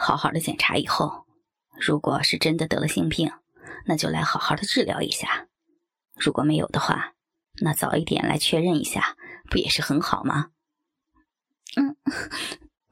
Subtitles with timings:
[0.00, 1.26] 好好的检查以后，
[1.78, 3.30] 如果是真的得了性病，
[3.84, 5.46] 那就来好好的治疗一下；
[6.16, 7.12] 如果没有的话，
[7.60, 9.16] 那早一点来确认一下，
[9.50, 10.50] 不也是很好吗？
[11.76, 11.96] 嗯，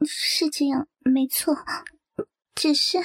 [0.05, 1.57] 是这样，没错。
[2.53, 2.99] 只是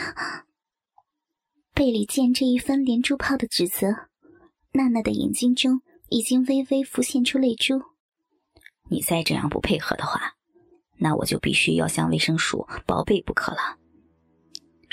[1.72, 4.08] 被李健这一番连珠炮的指责，
[4.72, 5.80] 娜娜的眼睛中
[6.10, 7.82] 已经微微浮现出泪珠。
[8.90, 10.34] 你再这样不配合的话，
[10.98, 13.78] 那我就必须要向卫生署报备不可了。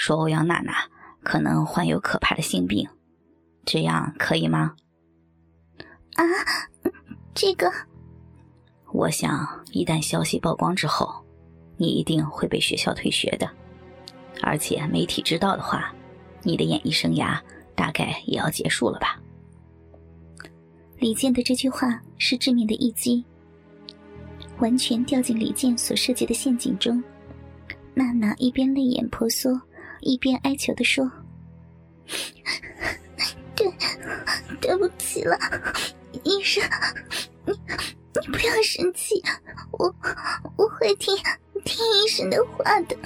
[0.02, 0.74] 说欧阳娜娜
[1.22, 2.90] 可能患有可怕的性病，
[3.64, 4.74] 这样可以吗？
[6.16, 6.24] 啊，
[7.36, 7.72] 这个，
[8.92, 11.24] 我想一旦消息曝光之后，
[11.78, 13.48] 你一定会被学校退学的，
[14.42, 15.94] 而且媒体知道的话，
[16.42, 17.40] 你的演艺生涯
[17.76, 19.22] 大概也要结束了吧？
[20.98, 23.24] 李健的这句话是致命的一击。
[24.58, 27.04] 完全掉进李健所设计的陷阱中，
[27.94, 29.62] 娜娜一边泪眼婆娑，
[30.02, 31.10] 一边哀求的说
[33.56, 33.72] ：“对，
[34.60, 35.38] 对不起了，
[36.24, 36.64] 医生，
[37.46, 39.22] 你你不要生气，
[39.72, 39.96] 我
[40.58, 41.16] 我会听
[41.64, 42.98] 听医生的话的。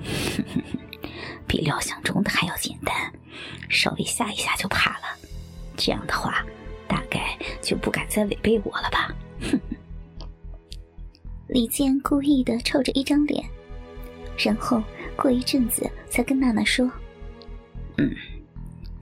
[1.46, 2.94] 比料想中的还要简单，
[3.68, 5.04] 稍微吓一下就怕了。
[5.76, 6.44] 这样的话，
[6.86, 9.12] 大概就不敢再违背我了吧。
[11.48, 13.44] 李健故意的臭着一张脸，
[14.42, 14.82] 然后
[15.16, 16.90] 过一阵子才跟娜娜说
[17.98, 18.10] ：“嗯，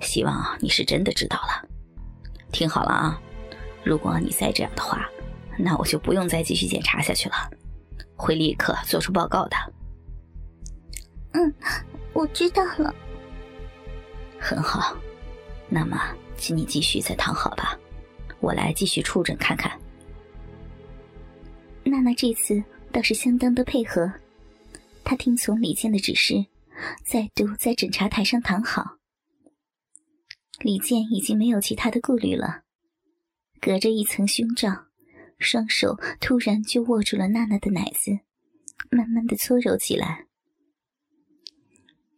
[0.00, 1.68] 希望你是真的知道了。
[2.50, 3.20] 听好了啊，
[3.84, 5.08] 如果你再这样的话，
[5.56, 7.34] 那我就不用再继续检查下去了，
[8.16, 9.56] 会立刻做出报告的。
[11.34, 11.54] ”“嗯，
[12.12, 12.94] 我知道了。
[14.40, 14.96] ”“很好，
[15.68, 16.00] 那么
[16.36, 17.78] 请你继续再躺好吧，
[18.40, 19.70] 我来继续触诊看看。”
[21.84, 24.10] 娜娜这次倒是相当的配合，
[25.08, 26.48] 他听从李健的指示，
[27.02, 28.98] 再度在诊查台上躺好。
[30.60, 32.64] 李健已经没有其他的顾虑了，
[33.58, 34.84] 隔着一层胸罩，
[35.38, 38.18] 双手突然就握住了娜娜的奶子，
[38.90, 40.26] 慢慢的搓揉起来。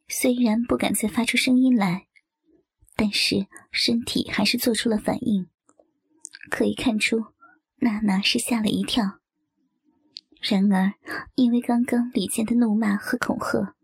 [0.09, 2.09] 虽然不敢再发出声音来，
[2.97, 5.49] 但是身体还是做出了反应，
[6.51, 7.27] 可以看出
[7.77, 9.20] 娜娜是吓了一跳。
[10.41, 10.95] 然而，
[11.35, 13.75] 因为刚刚李健的怒骂和恐吓，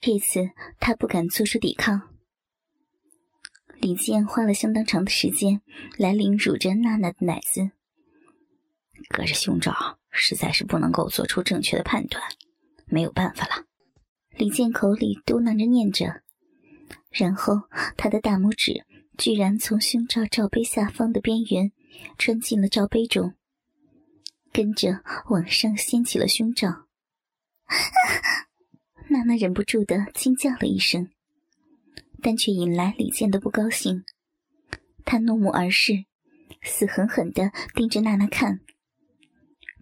[0.00, 0.50] 这次
[0.80, 2.08] 他不敢做出抵抗。
[3.80, 5.62] 李健花了相当长的时间
[5.96, 7.70] 来凌辱着娜娜的奶子，
[9.08, 12.22] 隔着胸罩实在是不能够做出正确的判断，
[12.86, 13.64] 没有办法了。
[14.36, 16.22] 李健口里嘟囔着念着，
[17.10, 17.54] 然后
[17.96, 18.84] 他的大拇指
[19.16, 21.70] 居然从胸罩罩杯下方的边缘
[22.18, 23.34] 穿进了罩杯中。
[24.52, 26.86] 跟着往上掀起了胸罩，
[29.08, 31.08] 娜娜忍不住的惊叫了一声，
[32.20, 34.04] 但却引来李健的不高兴。
[35.04, 36.04] 他怒目而视，
[36.62, 38.60] 死狠狠的盯着娜娜看。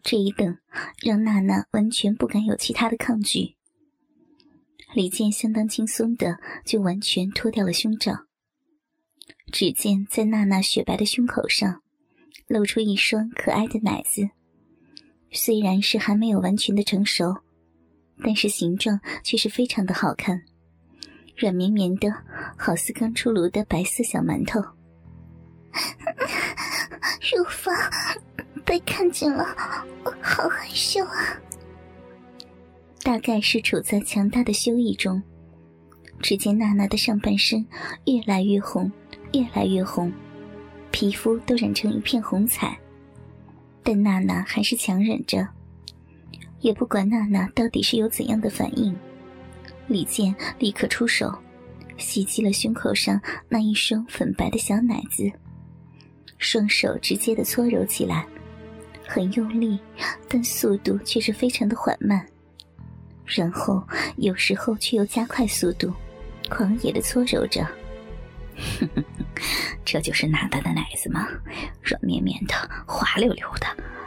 [0.02, 0.58] 这一等，
[1.02, 3.56] 让娜娜完全不敢有其他的抗拒。
[4.94, 8.26] 李健相当轻松的就完全脱掉了胸罩，
[9.52, 11.82] 只见在娜娜雪白的胸口上，
[12.46, 14.30] 露出一双可爱的奶子。
[15.30, 17.36] 虽然是还没有完全的成熟，
[18.22, 20.42] 但是形状却是非常的好看，
[21.36, 22.12] 软绵绵的，
[22.56, 24.60] 好似刚出炉的白色小馒头。
[27.36, 27.74] 乳房
[28.64, 29.44] 被看见了，
[30.04, 31.38] 我好害羞啊！
[33.02, 35.22] 大概是处在强大的羞意中，
[36.20, 37.64] 只见娜娜的上半身
[38.06, 38.90] 越来越红，
[39.32, 40.12] 越来越红，
[40.90, 42.78] 皮肤都染成一片红彩。
[43.88, 45.48] 但娜娜还是强忍着，
[46.60, 48.94] 也不管娜娜到底是有怎样的反应。
[49.86, 51.32] 李健立刻出手，
[51.96, 53.18] 袭击了胸口上
[53.48, 55.32] 那一双粉白的小奶子，
[56.36, 58.26] 双手直接的搓揉起来，
[59.06, 59.80] 很用力，
[60.28, 62.22] 但速度却是非常的缓慢。
[63.24, 63.82] 然后
[64.18, 65.90] 有时候却又加快速度，
[66.50, 67.66] 狂野的搓揉着。
[68.54, 69.04] 哼哼，
[69.84, 71.26] 这就是娜娜的奶子吗？
[71.82, 72.54] 软绵绵的，
[72.86, 73.66] 滑溜溜的，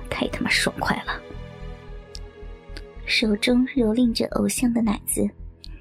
[0.10, 1.22] 太他妈爽快了！
[3.06, 5.28] 手中蹂躏着偶像的奶子，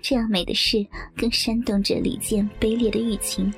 [0.03, 0.85] 这样美的事
[1.17, 3.53] 更煽动着李健卑劣的欲情。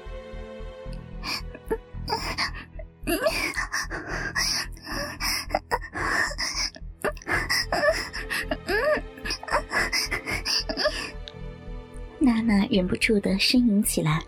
[12.18, 14.22] 娜娜忍不住的呻吟起来。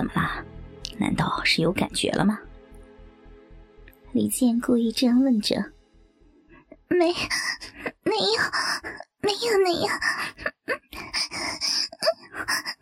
[0.00, 0.42] 怎么啦？
[0.98, 2.40] 难道是有感觉了吗？
[4.12, 5.56] 李健故意这样问着。
[6.88, 7.12] 没，
[8.02, 8.40] 没有，
[9.20, 9.50] 没有。
[9.50, 10.00] 要那样，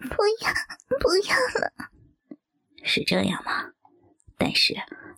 [0.00, 0.52] 不要
[1.00, 1.72] 不要了。
[2.84, 3.72] 是这样吗？
[4.36, 4.76] 但是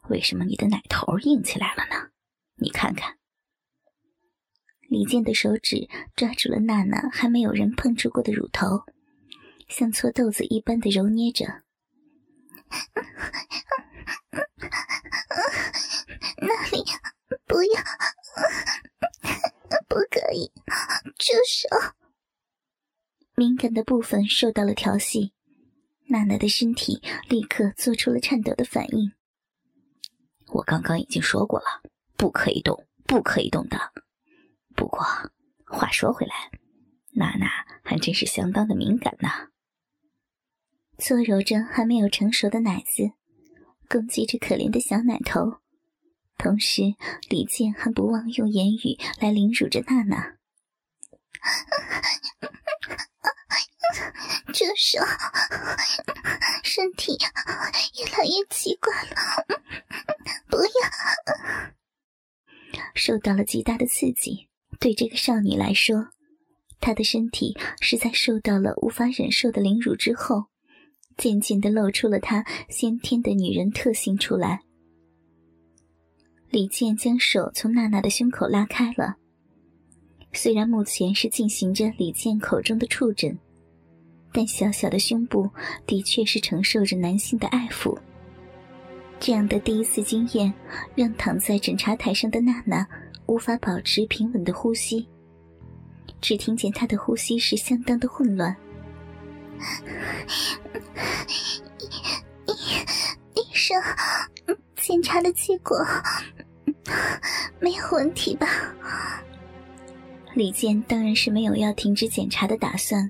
[0.08, 2.08] 为什么你的奶头硬起来了呢？
[2.56, 3.18] 你看看。
[4.88, 5.86] 李健的手指
[6.16, 8.84] 抓住了娜娜还没有人碰触过的乳头，
[9.68, 11.62] 像搓豆子一般的揉捏着。
[16.42, 16.82] 那里
[17.46, 17.82] 不要，
[19.88, 20.50] 不可以，
[21.18, 21.68] 住手！
[23.34, 25.32] 敏感的部分受到了调戏，
[26.08, 29.12] 娜娜的身体立刻做出了颤抖的反应。
[30.48, 31.82] 我刚刚已经说过了，
[32.16, 33.92] 不可以动，不可以动的。
[34.74, 35.00] 不过，
[35.66, 36.50] 话说回来，
[37.14, 37.46] 娜娜
[37.82, 39.28] 还真是相当的敏感呢。
[41.00, 43.12] 搓揉着还没有成熟的奶子，
[43.88, 45.60] 攻击着可怜的小奶头，
[46.36, 46.82] 同时
[47.28, 50.36] 李健还不忘用言语来凌辱着娜娜。
[54.52, 55.00] 住手！
[56.62, 57.16] 身体
[57.98, 59.46] 越来越奇怪了，
[60.48, 60.70] 不要！
[62.94, 64.48] 受到了极大的刺激。
[64.78, 66.08] 对这个少女来说，
[66.78, 70.46] 她的身体是在受到了无法忍受的凌辱之后，
[71.20, 74.62] 渐渐的露出了她先天的女人特性出来。
[76.48, 79.16] 李健将手从娜娜的胸口拉开了，
[80.32, 83.38] 虽然目前是进行着李健口中的触诊，
[84.32, 85.50] 但小小的胸部
[85.86, 87.94] 的确是承受着男性的爱抚。
[89.20, 90.50] 这样的第一次经验，
[90.94, 92.88] 让躺在诊查台上的娜娜。
[93.26, 95.06] 无法保持平稳的呼吸，
[96.20, 98.56] 只听见她的呼吸是相当的混乱。
[103.70, 105.78] 生，检查的结果
[107.60, 108.46] 没有问题吧？
[110.34, 113.08] 李健当然是没有要停止检查的打算。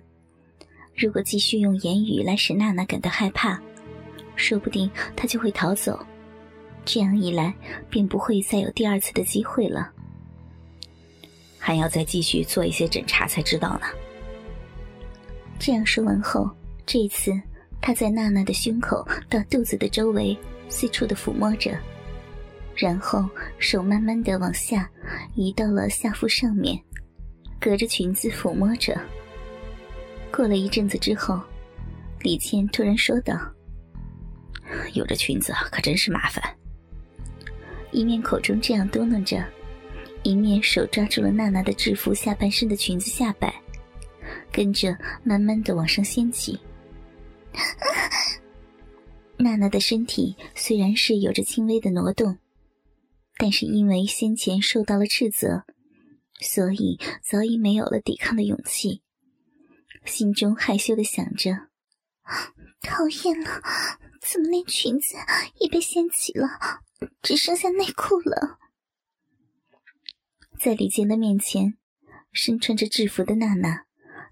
[0.94, 3.58] 如果继续用言语来使娜娜感到害怕，
[4.36, 5.98] 说不定她就会逃走。
[6.84, 7.54] 这样一来，
[7.88, 9.90] 便不会再有第二次的机会了。
[11.58, 13.86] 还要再继续做一些检查才知道呢。
[15.58, 16.50] 这样说完后，
[16.86, 17.32] 这一次
[17.82, 20.36] 他在娜娜的胸口到肚子的周围
[20.70, 21.78] 四处的抚摸着，
[22.74, 23.28] 然后
[23.58, 24.90] 手慢慢的往下
[25.34, 26.80] 移到了下腹上面，
[27.60, 28.98] 隔着裙子抚摸着。
[30.32, 31.38] 过了一阵子之后，
[32.20, 33.34] 李倩突然说道
[34.94, 36.42] ：“有着裙子可真是麻烦。”
[37.92, 39.44] 一面口中这样嘟囔着。
[40.22, 43.54] 一面手抓住了娜娜的制服下半身的裙子下摆，
[44.52, 44.94] 跟着
[45.24, 46.60] 慢慢的往上掀起。
[49.42, 52.38] 娜娜的身体虽然是有着轻微的挪动，
[53.38, 55.64] 但是因为先前受到了斥责，
[56.40, 59.02] 所以早已没有了抵抗的勇气，
[60.04, 61.68] 心中害羞的想着：
[62.82, 63.62] 讨厌了，
[64.20, 65.16] 怎么连裙子
[65.58, 66.46] 也被掀起了，
[67.22, 68.58] 只剩下内裤了？
[70.58, 71.78] 在李健的面前，
[72.30, 73.86] 身穿着制服的娜娜，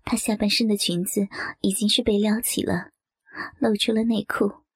[0.05, 1.29] 她下半身的裙子
[1.63, 2.91] 已经是被撩起了，
[3.59, 4.68] 露出了内裤。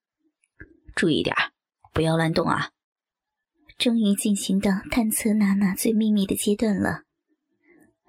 [0.94, 1.34] 注意点
[1.92, 2.70] 不要乱动啊！
[3.78, 7.02] 终于进行到探测娜娜最秘密的阶段了。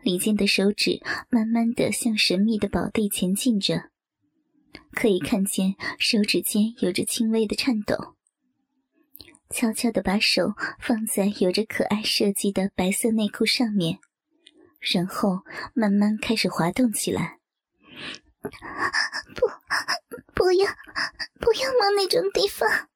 [0.02, 3.90] 李健的手指慢慢的向神秘的宝地前进着，
[4.92, 8.16] 可以看见手指间有着轻微的颤抖。
[9.50, 14.00] 悄悄的把手放在有着可爱设计的白色内裤上面，
[14.80, 17.40] 然后慢慢开始滑动起来。
[19.36, 19.48] 不，
[20.34, 20.72] 不要，
[21.40, 22.90] 不要摸那种地方。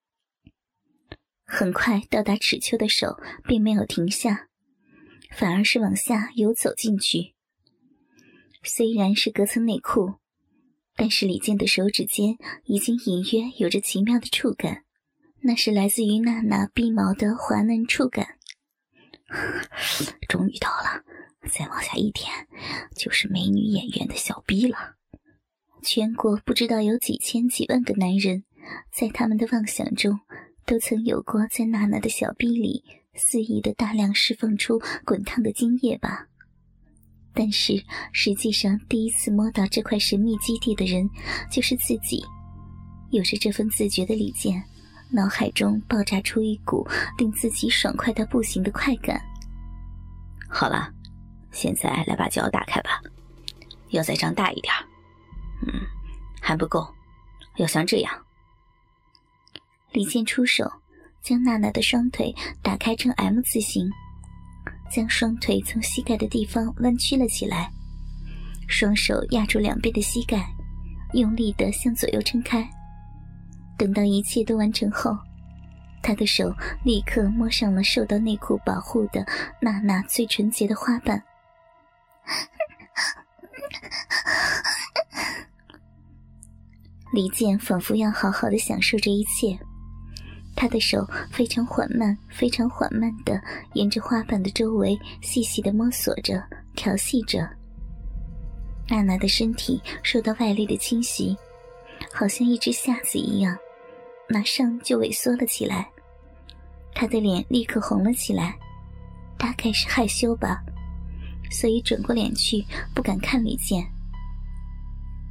[1.45, 4.49] 很快到达尺丘的手并没有停下，
[5.31, 7.33] 反而是往下游走进去。
[8.63, 10.15] 虽然是隔层内裤，
[10.95, 14.83] 但是李健的手指间已经隐约有着奇妙的触感。
[15.41, 18.37] 那是来自于娜娜鼻毛的滑嫩触感。
[20.27, 21.03] 终于到了，
[21.49, 22.29] 再往下一点，
[22.93, 24.96] 就是美女演员的小逼了。
[25.89, 28.43] 全国不知道有几千几万个男人，
[28.91, 30.19] 在他们的妄想中，
[30.65, 32.83] 都曾有过在娜娜的小臂里
[33.15, 36.27] 肆意的大量释放出滚烫的精液吧。
[37.33, 41.09] 但是实际上，第一次摸到这块神秘基地的人，
[41.49, 42.21] 就是自己。
[43.11, 44.61] 有着这份自觉的李健。
[45.09, 46.85] 脑海中爆炸出一股
[47.17, 49.17] 令自己爽快到不行的快感。
[50.49, 50.91] 好了，
[51.53, 53.01] 现在来把脚打开吧，
[53.91, 54.73] 要再张大一点。
[55.65, 55.73] 嗯，
[56.41, 56.87] 还不够，
[57.55, 58.13] 要像这样。
[59.91, 60.71] 李健出手，
[61.21, 63.89] 将娜娜的双腿打开成 M 字形，
[64.91, 67.71] 将双腿从膝盖的地方弯曲了起来，
[68.67, 70.47] 双手压住两边的膝盖，
[71.13, 72.67] 用力的向左右撑开。
[73.77, 75.17] 等到一切都完成后，
[76.03, 79.25] 他的手立刻摸上了受到内裤保护的
[79.59, 81.21] 娜娜最纯洁的花瓣。
[87.13, 89.57] 李健仿佛要好好的享受这一切，
[90.55, 93.41] 他的手非常缓慢、非常缓慢的
[93.73, 96.43] 沿着花瓣的周围细细的摸索着、
[96.75, 97.47] 调戏着。
[98.89, 101.35] 娜娜的身体受到外力的侵袭，
[102.13, 103.57] 好像一只瞎子一样，
[104.29, 105.89] 马上就萎缩了起来。
[106.93, 108.57] 她的脸立刻红了起来，
[109.37, 110.61] 大概是害羞吧，
[111.49, 112.63] 所以转过脸去，
[112.93, 113.83] 不敢看李健。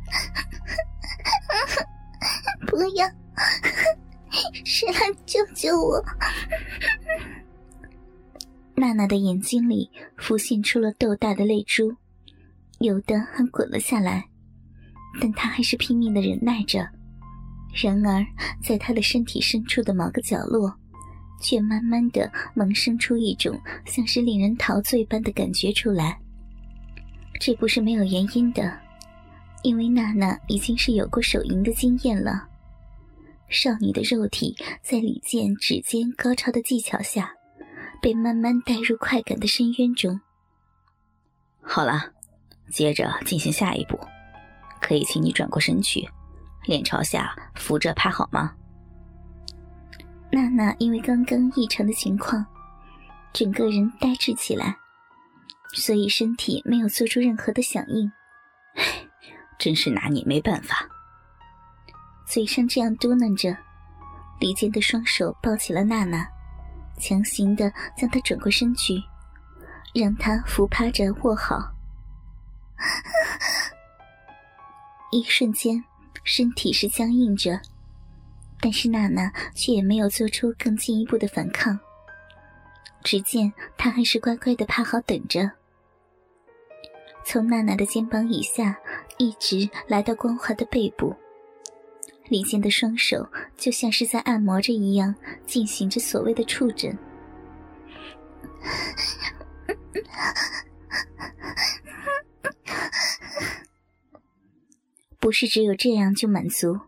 [2.67, 3.09] 不要！
[4.65, 6.05] 谁来救救我？
[8.75, 11.97] 娜娜的眼睛里浮现出了豆大的泪珠，
[12.79, 14.29] 有的还滚了下来，
[15.21, 16.87] 但她还是拼命的忍耐着。
[17.83, 18.25] 然而，
[18.63, 20.73] 在她的身体深处的某个角落，
[21.41, 26.19] 却慢慢的萌生出一种像是令人陶醉般的感觉出来。
[27.41, 28.79] 这不是没有原因的。
[29.63, 32.47] 因为娜娜已经是有过手淫的经验了，
[33.49, 37.33] 少女的肉体在李健指尖高超的技巧下，
[38.01, 40.21] 被慢慢带入快感的深渊中。
[41.61, 42.13] 好了，
[42.71, 43.99] 接着进行下一步，
[44.81, 46.09] 可以请你转过身去，
[46.67, 48.55] 脸朝下扶着趴好吗？
[50.31, 52.45] 娜娜因为刚刚异常的情况，
[53.33, 54.77] 整个人呆滞起来，
[55.75, 58.11] 所以身体没有做出任何的响应。
[59.59, 60.87] 真是拿你没办法。
[62.27, 63.57] 嘴上这样嘟囔着，
[64.39, 66.27] 李健的双手抱起了娜娜，
[66.99, 68.95] 强行的将她转过身去，
[69.95, 71.73] 让她伏趴着卧好。
[75.13, 75.83] 一瞬间，
[76.25, 77.59] 身体是僵硬着，
[78.61, 81.79] 但是娜娜却也没有做出更进一步的反抗。
[83.03, 85.51] 只见她还是乖乖的趴好等着。
[87.25, 88.77] 从娜娜的肩膀以下。
[89.19, 91.17] 一直来到光滑的背部，
[92.29, 95.15] 李健的双手就像是在按摩着一样，
[95.47, 96.95] 进行着所谓的触诊。
[105.19, 106.79] 不是只有这样就满足，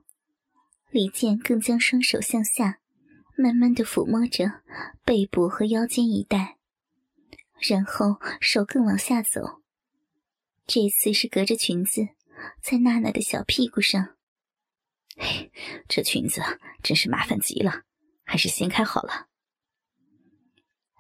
[0.91, 2.81] 李健更将双手向下，
[3.37, 4.63] 慢慢的抚摸着
[5.05, 6.57] 背部和腰间一带，
[7.61, 9.63] 然后手更往下走，
[10.67, 12.09] 这次是隔着裙子。
[12.63, 14.17] 在娜娜的小屁股上，
[15.17, 15.51] 嘿，
[15.89, 16.41] 这裙子
[16.83, 17.83] 真是麻烦极了，
[18.25, 19.27] 还是掀开好了。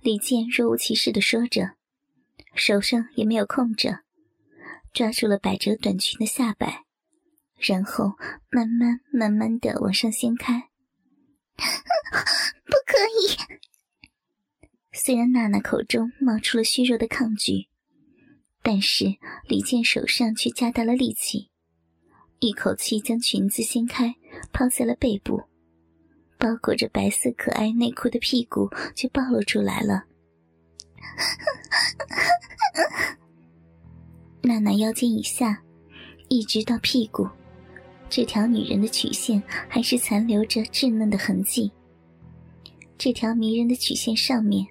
[0.02, 1.76] 李健若无其事的说着，
[2.54, 4.00] 手上也没有空着，
[4.92, 6.85] 抓住了百褶短裙的下摆，
[7.59, 8.15] 然后
[8.50, 10.71] 慢慢慢慢的往上掀开。
[11.57, 13.37] 不可以！
[14.93, 17.69] 虽然娜娜口中冒出了虚弱的抗拒。
[18.61, 21.50] 但是李健手上却加大了力气，
[22.41, 24.17] 一口气将裙子掀开，
[24.53, 25.45] 抛在了背部，
[26.37, 30.05] 包裹着白色可爱内裤的屁股就暴露出来了。
[34.43, 35.62] 娜娜腰间以下，
[36.29, 37.27] 一直到屁股，
[38.09, 41.71] 这条女人的曲线还是残留着稚嫩的痕迹。
[42.97, 44.67] 这条迷人的曲线上面，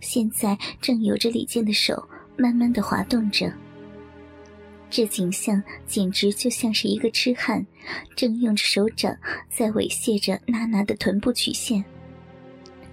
[0.00, 2.08] 现在正有着李健的手。
[2.36, 3.52] 慢慢的滑动着，
[4.88, 7.66] 这景象简直就像是一个痴汉
[8.16, 9.14] 正用着手掌
[9.50, 11.84] 在猥亵着娜娜的臀部曲线。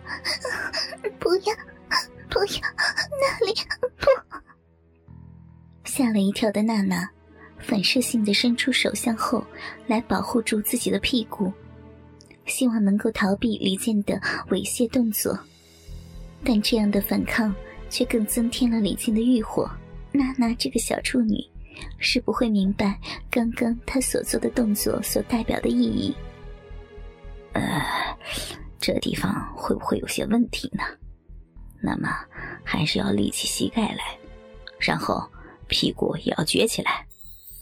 [1.18, 1.56] 不要，
[2.30, 2.62] 不要，
[3.22, 3.54] 那里
[3.98, 4.08] 不！
[5.86, 7.10] 吓了一跳的娜娜，
[7.60, 9.44] 反射性的伸出手向后
[9.88, 11.52] 来保护住自己的屁股，
[12.46, 15.38] 希望能够逃避李健的猥亵动作，
[16.44, 17.54] 但这样的反抗。
[17.90, 19.66] 却更增添了李健的欲火。
[20.12, 21.38] 娜娜这个小处女
[22.00, 23.00] 是不会明白
[23.32, 26.14] 刚刚她所做的动作所代表的意义。
[27.54, 27.82] 呃，
[28.78, 30.84] 这地方会不会有些问题呢？
[31.82, 32.10] 那么
[32.62, 34.20] 还是要立起膝盖来，
[34.78, 35.26] 然后
[35.70, 37.08] 屁股也要撅起来。